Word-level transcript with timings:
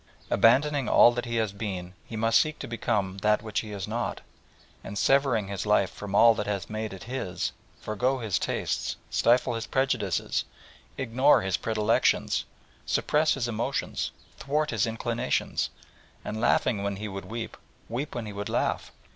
Abandoning 0.31 0.89
all 0.89 1.11
that 1.11 1.25
he 1.27 1.35
has 1.35 1.53
been 1.53 1.93
he 2.07 2.15
must 2.15 2.39
seek 2.41 2.57
to 2.57 2.67
become 2.67 3.19
that 3.19 3.43
which 3.43 3.59
he 3.59 3.71
is 3.71 3.87
not, 3.87 4.21
and 4.83 4.97
severing 4.97 5.47
his 5.47 5.63
life 5.63 5.91
from 5.91 6.15
all 6.15 6.33
that 6.33 6.47
has 6.47 6.71
made 6.71 6.91
it 6.91 7.03
his, 7.03 7.51
forego 7.79 8.17
his 8.17 8.39
tastes, 8.39 8.95
stifle 9.11 9.53
his 9.53 9.67
prejudices, 9.67 10.43
ignore 10.97 11.43
his 11.43 11.55
predilections, 11.55 12.45
suppress 12.83 13.35
his 13.35 13.47
emotions, 13.47 14.09
thwart 14.39 14.71
his 14.71 14.87
inclinations, 14.87 15.69
and 16.25 16.41
laughing 16.41 16.81
when 16.81 16.95
he 16.95 17.07
would 17.07 17.25
weep, 17.25 17.55
weep 17.87 18.15
when 18.15 18.25
he 18.25 18.33
would 18.33 18.49
laugh. 18.49 18.91